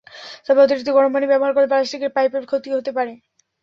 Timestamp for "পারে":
2.97-3.13